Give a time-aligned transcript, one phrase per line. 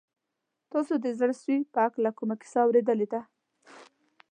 [0.71, 3.21] تاسو د زړه سوي په هکله کومه کیسه اورېدلې ده؟